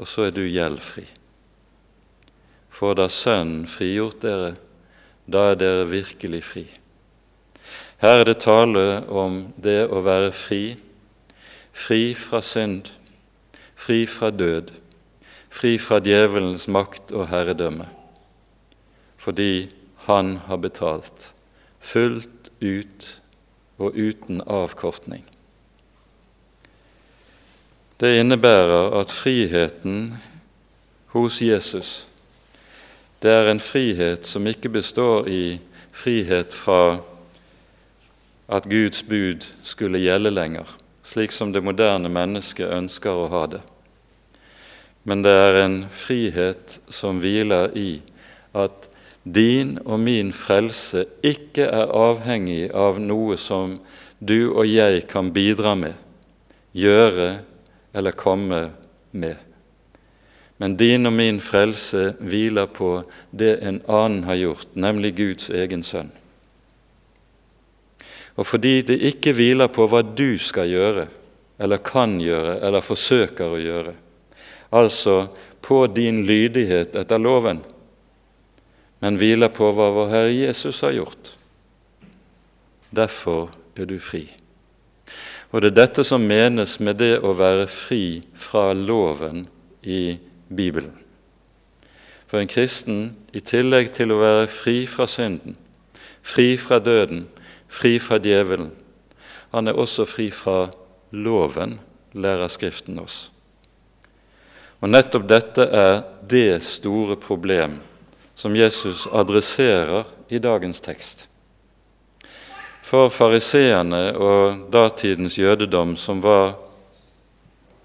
Og 0.00 0.08
så 0.08 0.30
er 0.30 0.32
du 0.32 0.40
gjeldfri. 0.46 1.04
For 2.72 2.96
da 2.96 3.10
Sønnen 3.12 3.66
frigjort 3.68 4.22
dere, 4.24 4.54
da 5.28 5.50
er 5.50 5.60
dere 5.60 5.84
virkelig 5.90 6.40
fri. 6.48 6.64
Her 8.00 8.22
er 8.22 8.30
det 8.30 8.38
tale 8.40 9.02
om 9.12 9.42
det 9.60 9.82
å 9.92 10.00
være 10.00 10.32
fri, 10.32 10.62
fri 11.76 12.14
fra 12.16 12.40
synd, 12.40 12.88
fri 13.80 14.04
fra 14.06 14.30
død, 14.30 14.72
fri 15.50 15.78
fra 15.80 15.98
djevelens 16.04 16.68
makt 16.68 17.14
og 17.16 17.28
herredømme, 17.32 17.88
fordi 19.16 19.70
han 20.06 20.36
har 20.46 20.60
betalt 20.60 21.32
fullt 21.80 22.52
ut 22.60 23.08
og 23.80 23.96
uten 23.96 24.44
avkortning. 24.46 25.24
Det 28.00 28.14
innebærer 28.20 28.94
at 29.00 29.12
friheten 29.12 30.14
hos 31.12 31.40
Jesus 31.42 32.10
det 33.22 33.30
er 33.30 33.50
en 33.50 33.60
frihet 33.60 34.24
som 34.26 34.46
ikke 34.48 34.70
består 34.72 35.26
i 35.28 35.58
frihet 35.92 36.54
fra 36.56 37.02
at 38.48 38.64
Guds 38.64 39.02
bud 39.02 39.44
skulle 39.62 40.00
gjelde 40.00 40.32
lenger, 40.32 40.64
slik 41.10 41.32
som 41.34 41.50
det 41.52 41.64
moderne 41.66 42.10
mennesket 42.12 42.70
ønsker 42.70 43.10
å 43.10 43.28
ha 43.32 43.42
det. 43.50 43.60
Men 45.02 45.24
det 45.24 45.32
er 45.34 45.56
en 45.64 45.76
frihet 45.90 46.76
som 46.92 47.18
hviler 47.18 47.72
i 47.74 47.90
at 48.54 48.86
din 49.24 49.74
og 49.82 49.98
min 50.04 50.30
frelse 50.32 51.02
ikke 51.26 51.66
er 51.66 51.90
avhengig 51.96 52.70
av 52.76 53.00
noe 53.02 53.38
som 53.40 53.78
du 54.20 54.52
og 54.52 54.68
jeg 54.68 55.02
kan 55.10 55.32
bidra 55.34 55.74
med, 55.74 55.96
gjøre 56.76 57.30
eller 57.96 58.14
komme 58.14 58.62
med. 59.10 59.36
Men 60.60 60.76
din 60.76 61.08
og 61.08 61.16
min 61.16 61.40
frelse 61.42 62.12
hviler 62.20 62.68
på 62.70 63.00
det 63.32 63.56
en 63.64 63.82
annen 63.88 64.24
har 64.28 64.38
gjort, 64.38 64.72
nemlig 64.76 65.16
Guds 65.16 65.50
egen 65.50 65.82
sønn. 65.82 66.12
Og 68.40 68.46
fordi 68.48 68.80
det 68.88 68.96
ikke 69.04 69.34
hviler 69.36 69.68
på 69.68 69.84
hva 69.90 70.00
du 70.00 70.38
skal 70.40 70.70
gjøre, 70.70 71.06
eller 71.60 71.82
kan 71.84 72.16
gjøre, 72.22 72.56
eller 72.64 72.84
forsøker 72.84 73.52
å 73.52 73.60
gjøre, 73.60 73.92
altså 74.72 75.26
på 75.60 75.82
din 75.92 76.22
lydighet 76.24 76.96
etter 76.96 77.20
loven, 77.20 77.60
men 79.00 79.16
hviler 79.20 79.52
på 79.52 79.68
hva 79.76 79.90
vår 79.92 80.12
Herre 80.12 80.32
Jesus 80.32 80.80
har 80.84 80.96
gjort. 80.96 81.34
Derfor 82.90 83.50
er 83.76 83.88
du 83.88 83.98
fri. 84.00 84.24
Og 85.50 85.60
det 85.60 85.72
er 85.72 85.78
dette 85.82 86.04
som 86.06 86.22
menes 86.24 86.78
med 86.80 87.00
det 87.00 87.16
å 87.26 87.34
være 87.36 87.66
fri 87.70 88.20
fra 88.38 88.70
loven 88.76 89.44
i 89.82 90.16
Bibelen. 90.48 90.94
For 92.30 92.38
en 92.38 92.50
kristen, 92.50 93.16
i 93.34 93.42
tillegg 93.42 93.90
til 93.96 94.14
å 94.14 94.20
være 94.20 94.48
fri 94.52 94.84
fra 94.88 95.08
synden, 95.10 95.56
fri 96.22 96.54
fra 96.60 96.78
døden, 96.78 97.24
fri 97.70 97.98
fra 98.02 98.18
djevelen. 98.18 98.70
Han 99.54 99.68
er 99.68 99.78
også 99.78 100.06
fri 100.06 100.30
fra 100.34 100.68
loven, 101.10 101.78
lærer 102.12 102.50
Skriften 102.50 102.98
oss. 103.02 103.30
Og 104.80 104.90
Nettopp 104.90 105.26
dette 105.28 105.66
er 105.66 106.02
det 106.26 106.62
store 106.64 107.16
problem 107.20 107.78
som 108.34 108.56
Jesus 108.56 109.06
adresserer 109.12 110.08
i 110.32 110.38
dagens 110.40 110.80
tekst. 110.80 111.26
For 112.82 113.10
fariseerne 113.12 114.16
og 114.16 114.70
datidens 114.72 115.36
jødedom, 115.38 115.96
som 115.96 116.22
var 116.24 116.56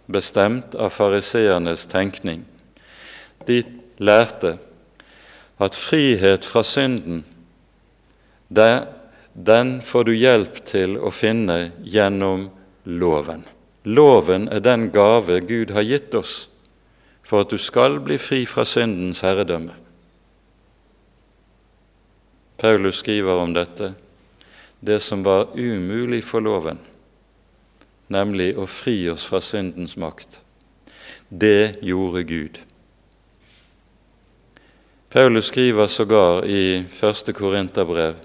bestemt 0.07 0.77
av 0.79 0.93
fariseernes 0.95 1.85
tenkning, 1.91 2.45
de 3.45 3.61
lærte 3.99 4.55
at 5.61 5.75
frihet 5.77 6.45
fra 6.45 6.63
synden 6.65 7.23
det 8.49 8.87
den 9.35 9.81
får 9.81 10.03
du 10.03 10.13
hjelp 10.15 10.61
til 10.63 10.95
å 10.95 11.09
finne 11.11 11.73
gjennom 11.83 12.47
loven. 12.87 13.41
Loven 13.83 14.47
er 14.47 14.61
den 14.63 14.87
gave 14.95 15.41
Gud 15.43 15.73
har 15.75 15.83
gitt 15.83 16.15
oss 16.15 16.45
for 17.25 17.43
at 17.43 17.51
du 17.51 17.59
skal 17.59 17.99
bli 17.99 18.15
fri 18.21 18.45
fra 18.47 18.63
syndens 18.65 19.25
herredømme. 19.25 19.73
Paulus 22.55 23.01
skriver 23.01 23.41
om 23.41 23.51
dette, 23.53 23.91
det 24.79 25.01
som 25.03 25.25
var 25.25 25.51
umulig 25.51 26.21
for 26.23 26.39
loven, 26.39 26.79
nemlig 28.07 28.53
å 28.55 28.63
fri 28.69 29.01
oss 29.11 29.25
fra 29.27 29.41
syndens 29.43 29.97
makt. 29.99 30.39
Det 31.27 31.83
gjorde 31.83 32.23
Gud. 32.23 32.61
Paulus 35.11 35.51
skriver 35.51 35.91
sågar 35.91 36.47
i 36.47 36.85
første 36.91 37.35
Korinterbrev 37.35 38.15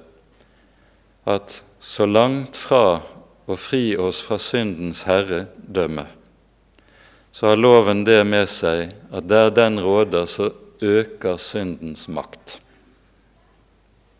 at 1.24 1.62
så 1.80 2.06
langt 2.06 2.56
fra 2.56 3.00
å 3.50 3.56
fri 3.58 3.96
oss 3.98 4.20
fra 4.24 4.38
syndens 4.40 5.04
herredømme, 5.08 6.06
så 7.32 7.52
har 7.52 7.60
loven 7.60 8.04
det 8.04 8.20
med 8.26 8.48
seg 8.50 8.90
at 9.14 9.28
der 9.30 9.50
den 9.54 9.78
råder, 9.82 10.26
så 10.26 10.50
øker 10.80 11.36
syndens 11.36 12.08
makt. 12.08 12.58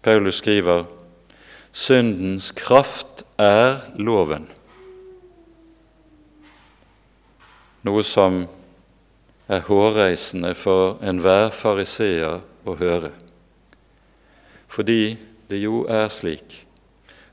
Paulus 0.03 0.41
skriver 0.41 0.87
syndens 1.73 2.51
kraft 2.57 3.25
er 3.39 3.81
loven. 4.01 4.47
Noe 7.85 8.05
som 8.05 8.43
er 9.51 9.65
hårreisende 9.67 10.53
for 10.55 11.01
enhver 11.03 11.49
fariseer 11.55 12.43
å 12.69 12.77
høre. 12.79 13.13
Fordi 14.71 15.17
det 15.51 15.63
jo 15.65 15.85
er 15.91 16.11
slik 16.13 16.61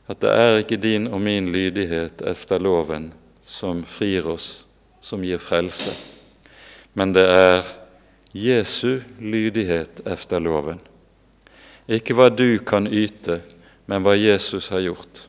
at 0.08 0.22
det 0.24 0.32
er 0.32 0.62
ikke 0.62 0.80
din 0.80 1.08
og 1.08 1.22
min 1.22 1.52
lydighet 1.52 2.22
efter 2.28 2.60
loven 2.60 3.12
som 3.48 3.84
frir 3.88 4.28
oss, 4.28 4.66
som 5.02 5.24
gir 5.24 5.40
frelse, 5.40 5.94
men 6.96 7.14
det 7.16 7.26
er 7.28 7.64
Jesu 8.34 9.00
lydighet 9.20 10.02
efter 10.06 10.40
loven. 10.40 10.80
Ikke 11.88 12.16
hva 12.18 12.28
du 12.30 12.60
kan 12.68 12.88
yte, 12.88 13.42
men 13.88 14.04
hva 14.04 14.16
Jesus 14.18 14.70
har 14.74 14.84
gjort. 14.84 15.28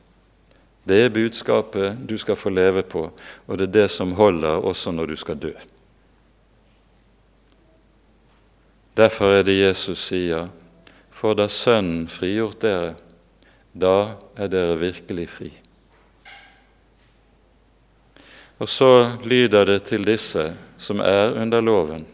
Det 0.83 0.97
er 1.05 1.13
budskapet 1.13 1.99
du 2.09 2.17
skal 2.17 2.35
få 2.39 2.51
leve 2.51 2.83
på, 2.83 3.05
og 3.47 3.57
det 3.57 3.69
er 3.69 3.75
det 3.81 3.89
som 3.91 4.15
holder 4.17 4.63
også 4.65 4.91
når 4.91 5.11
du 5.11 5.15
skal 5.19 5.39
dø. 5.39 5.53
Derfor 8.97 9.39
er 9.39 9.45
det 9.47 9.59
Jesus 9.59 10.01
sier, 10.09 10.49
for 11.11 11.37
da 11.37 11.47
Sønnen 11.47 12.07
frigjort 12.11 12.59
dere, 12.63 12.95
da 13.73 14.15
er 14.37 14.49
dere 14.51 14.77
virkelig 14.79 15.27
fri. 15.29 15.49
Og 18.59 18.69
så 18.69 19.17
lyder 19.23 19.65
det 19.65 19.83
til 19.87 20.03
disse 20.03 20.49
som 20.77 20.99
er 20.99 21.35
under 21.39 21.61
loven. 21.61 22.05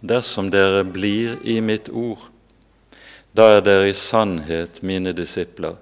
Dersom 0.00 0.50
dere 0.50 0.84
blir 0.84 1.40
i 1.42 1.58
mitt 1.60 1.88
ord, 1.88 2.28
da 3.34 3.56
er 3.56 3.64
dere 3.64 3.90
i 3.90 3.96
sannhet 3.96 4.82
mine 4.86 5.12
disipler, 5.16 5.74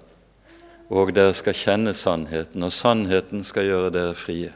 og 0.89 1.13
dere 1.15 1.33
skal 1.37 1.57
kjenne 1.57 1.93
sannheten, 1.93 2.63
og 2.63 2.73
sannheten 2.73 3.43
skal 3.45 3.69
gjøre 3.69 3.93
dere 3.93 4.17
frie. 4.17 4.51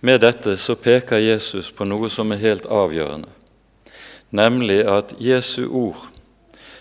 Med 0.00 0.20
dette 0.22 0.56
så 0.58 0.74
peker 0.78 1.22
Jesus 1.22 1.70
på 1.74 1.86
noe 1.86 2.10
som 2.10 2.32
er 2.34 2.42
helt 2.42 2.66
avgjørende, 2.66 3.30
nemlig 4.30 4.82
at 4.90 5.14
Jesu 5.22 5.66
ord 5.70 6.06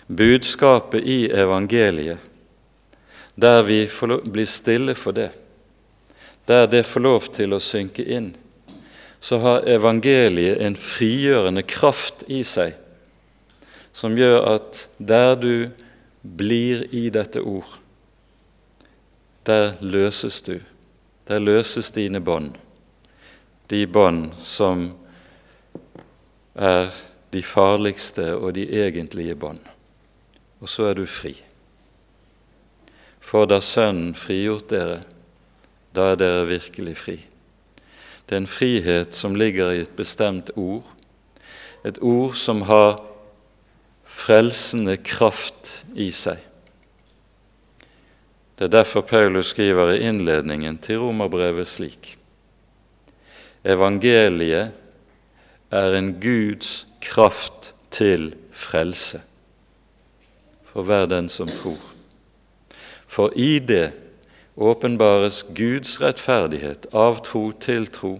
budskapet 0.08 1.04
i 1.04 1.28
evangeliet, 1.32 2.18
der 3.36 3.64
vi 3.64 3.84
blir 4.26 4.50
stille 4.50 4.96
for 4.96 5.12
det, 5.12 5.32
der 6.48 6.68
det 6.68 6.86
får 6.86 7.04
lov 7.04 7.28
til 7.36 7.54
å 7.54 7.62
synke 7.62 8.04
inn, 8.04 8.32
så 9.20 9.40
har 9.44 9.68
evangeliet 9.68 10.62
en 10.64 10.76
frigjørende 10.80 11.64
kraft 11.68 12.24
i 12.28 12.44
seg 12.48 12.76
som 13.98 14.14
gjør 14.18 14.44
at 14.46 14.84
der 14.98 15.36
du 15.42 15.70
blir 16.22 16.86
i 16.94 17.08
dette 17.10 17.42
ord, 17.42 17.80
der 19.48 19.74
løses 19.82 20.42
du. 20.46 20.60
Der 21.28 21.42
løses 21.44 21.90
dine 21.92 22.22
bånd, 22.24 22.54
de 23.68 23.82
bånd 23.88 24.30
som 24.46 24.86
er 26.56 26.94
de 27.34 27.42
farligste 27.44 28.30
og 28.38 28.54
de 28.56 28.64
egentlige 28.86 29.36
bånd. 29.36 29.60
Og 30.62 30.70
så 30.70 30.90
er 30.90 30.98
du 30.98 31.06
fri. 31.10 31.36
For 33.22 33.46
da 33.50 33.60
Sønnen 33.62 34.16
frigjort 34.18 34.70
dere, 34.72 35.02
da 35.94 36.14
er 36.14 36.20
dere 36.22 36.48
virkelig 36.50 36.96
fri. 36.98 37.18
Det 38.28 38.36
er 38.36 38.42
en 38.42 38.50
frihet 38.50 39.16
som 39.16 39.38
ligger 39.38 39.72
i 39.72 39.84
et 39.86 39.96
bestemt 39.98 40.52
ord, 40.56 40.88
et 41.86 42.00
ord 42.02 42.36
som 42.36 42.64
har 42.68 42.98
frelsende 44.08 44.98
kraft 44.98 45.84
i 45.96 46.10
seg. 46.12 46.42
Det 48.58 48.66
er 48.66 48.74
derfor 48.74 49.06
Paulus 49.06 49.54
skriver 49.54 49.94
i 49.94 50.02
innledningen 50.10 50.80
til 50.82 51.04
romerbrevet 51.06 51.70
slik.: 51.70 52.16
Evangeliet 53.64 54.74
er 55.72 55.98
en 56.00 56.14
Guds 56.20 56.88
kraft 57.02 57.74
til 57.92 58.32
frelse 58.52 59.22
for 60.78 60.86
hver 60.86 61.08
den 61.10 61.26
som 61.30 61.48
tror. 61.50 61.82
For 63.08 63.34
i 63.34 63.58
det 63.60 63.92
åpenbares 64.54 65.40
Guds 65.58 65.96
rettferdighet 66.02 66.86
av 66.94 67.18
tro 67.26 67.48
til 67.58 67.88
tro, 67.90 68.20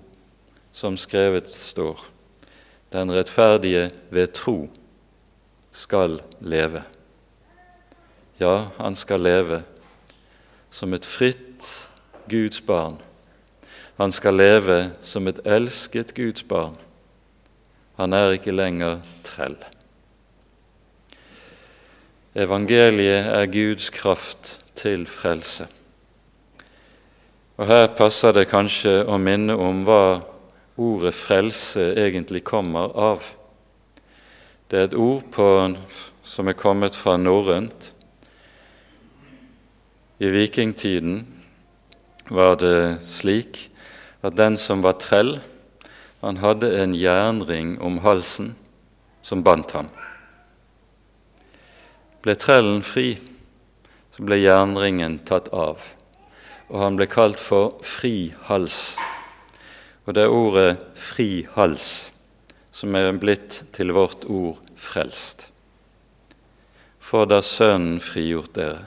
som 0.74 0.98
skrevet 0.98 1.52
står. 1.54 2.02
Den 2.90 3.14
rettferdige 3.14 3.92
ved 4.10 4.34
tro 4.34 4.72
skal 5.70 6.18
leve. 6.42 6.82
Ja, 8.42 8.74
han 8.82 8.98
skal 8.98 9.22
leve 9.22 9.62
som 10.74 10.98
et 10.98 11.06
fritt 11.06 11.90
Guds 12.26 12.62
barn. 12.62 12.98
Han 14.02 14.12
skal 14.12 14.34
leve 14.34 14.92
som 15.06 15.30
et 15.30 15.46
elsket 15.46 16.18
Guds 16.18 16.42
barn. 16.42 16.74
Han 18.02 18.18
er 18.18 18.40
ikke 18.42 18.58
lenger 18.58 19.04
trell. 19.22 19.62
Evangeliet 22.38 23.26
er 23.34 23.48
Guds 23.50 23.90
kraft 23.90 24.60
til 24.78 25.08
frelse. 25.10 25.66
Og 27.58 27.66
Her 27.66 27.88
passer 27.98 28.36
det 28.38 28.44
kanskje 28.52 29.00
å 29.10 29.16
minne 29.18 29.56
om 29.58 29.80
hva 29.88 30.20
ordet 30.78 31.16
'frelse' 31.18 31.96
egentlig 31.98 32.44
kommer 32.44 32.94
av. 32.94 33.26
Det 34.70 34.80
er 34.80 34.84
et 34.84 34.94
ord 34.94 35.24
på, 35.32 35.78
som 36.24 36.48
er 36.48 36.54
kommet 36.54 36.96
fra 36.96 37.18
norrønt. 37.18 37.92
I 40.20 40.30
vikingtiden 40.30 41.26
var 42.30 42.56
det 42.56 43.02
slik 43.02 43.72
at 44.22 44.38
den 44.38 44.58
som 44.58 44.84
var 44.84 44.94
trell, 45.02 45.40
han 46.22 46.38
hadde 46.38 46.84
en 46.84 46.94
jernring 46.94 47.82
om 47.82 47.98
halsen 47.98 48.56
som 49.24 49.44
bandt 49.44 49.72
ham. 49.72 49.90
Ble 52.28 52.34
trellen 52.36 52.82
fri, 52.84 53.14
så 54.12 54.24
ble 54.28 54.36
jernringen 54.42 55.14
tatt 55.24 55.46
av, 55.56 55.80
og 56.68 56.82
han 56.82 56.96
ble 57.00 57.06
kalt 57.08 57.40
for 57.40 57.78
fri 57.88 58.34
hals. 58.50 58.98
Og 60.04 60.12
det 60.18 60.26
er 60.26 60.34
ordet 60.36 60.74
'fri 60.92 61.48
hals' 61.56 62.10
som 62.76 62.96
er 63.00 63.14
blitt 63.16 63.64
til 63.72 63.94
vårt 63.96 64.26
ord 64.26 64.60
'frelst'. 64.76 65.48
For 67.00 67.24
da 67.24 67.40
Sønnen 67.40 68.02
frigjort 68.04 68.56
dere, 68.56 68.82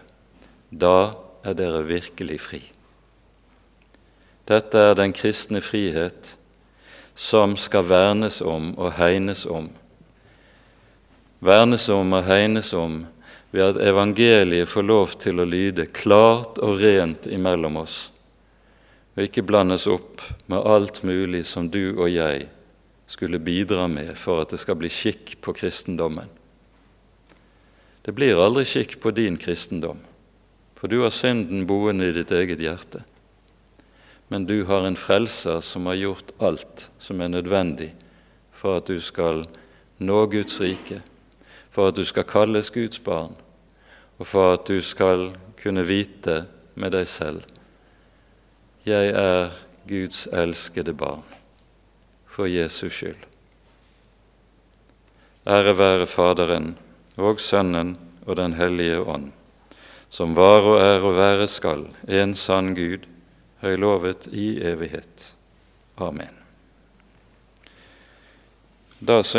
da 0.70 1.14
er 1.42 1.54
dere 1.54 1.80
virkelig 1.88 2.40
fri. 2.40 2.60
Dette 4.44 4.78
er 4.78 4.94
den 4.94 5.14
kristne 5.16 5.62
frihet 5.64 6.36
som 7.14 7.56
skal 7.56 7.88
vernes 7.88 8.42
om 8.42 8.74
og 8.76 8.92
hegnes 8.92 9.46
om. 9.46 9.70
Vernes 11.40 11.88
om 11.88 12.12
og 12.12 12.24
hegnes 12.28 12.74
om 12.74 13.06
ved 13.50 13.64
at 13.72 13.80
evangeliet 13.82 14.70
får 14.70 14.86
lov 14.86 15.14
til 15.18 15.42
å 15.42 15.48
lyde 15.48 15.88
klart 15.94 16.60
og 16.62 16.78
rent 16.82 17.26
imellom 17.26 17.80
oss, 17.82 18.10
og 19.16 19.26
ikke 19.26 19.44
blandes 19.46 19.88
opp 19.90 20.22
med 20.46 20.66
alt 20.66 21.02
mulig 21.02 21.42
som 21.48 21.66
du 21.70 21.96
og 21.96 22.06
jeg 22.12 22.46
skulle 23.10 23.42
bidra 23.42 23.88
med 23.90 24.14
for 24.18 24.44
at 24.44 24.54
det 24.54 24.60
skal 24.62 24.78
bli 24.78 24.90
skikk 24.92 25.40
på 25.42 25.54
kristendommen. 25.58 26.28
Det 28.06 28.14
blir 28.16 28.38
aldri 28.40 28.62
skikk 28.64 29.00
på 29.02 29.10
din 29.12 29.36
kristendom, 29.36 29.98
for 30.78 30.88
du 30.88 31.02
har 31.02 31.12
synden 31.12 31.66
boende 31.68 32.06
i 32.08 32.14
ditt 32.16 32.30
eget 32.32 32.62
hjerte. 32.62 33.02
Men 34.30 34.46
du 34.46 34.62
har 34.64 34.86
en 34.86 34.96
frelser 34.96 35.58
som 35.60 35.90
har 35.90 35.98
gjort 35.98 36.30
alt 36.38 36.86
som 37.02 37.20
er 37.20 37.32
nødvendig 37.34 37.90
for 38.54 38.78
at 38.78 38.86
du 38.86 39.02
skal 39.02 39.42
nå 39.98 40.20
Guds 40.30 40.60
rike, 40.62 41.00
for 41.70 41.88
at 41.88 41.96
du 41.96 42.04
skal 42.04 42.24
kalles 42.24 42.70
Guds 42.70 42.98
barn, 42.98 43.34
og 44.18 44.26
for 44.26 44.54
at 44.54 44.66
du 44.68 44.82
skal 44.82 45.30
kunne 45.62 45.86
vite 45.86 46.44
med 46.74 46.92
deg 46.96 47.08
selv 47.08 47.46
jeg 48.88 49.10
er 49.12 49.50
Guds 49.88 50.24
elskede 50.32 50.94
barn 50.96 51.24
for 52.30 52.48
Jesus 52.48 52.94
skyld. 52.94 53.26
Ære 55.46 55.74
være 55.76 56.06
Faderen 56.08 56.72
og 57.20 57.40
Sønnen 57.40 57.96
og 58.26 58.36
Den 58.36 58.54
hellige 58.56 59.00
ånd, 59.00 59.32
som 60.08 60.32
var 60.36 60.64
og 60.64 60.80
er 60.80 61.04
og 61.04 61.16
være 61.16 61.48
skal, 61.48 61.84
en 62.08 62.34
sann 62.34 62.74
Gud, 62.74 63.04
høylovet 63.60 64.28
i 64.32 64.60
evighet. 64.64 65.34
Amen. 65.98 66.32
Da 69.00 69.22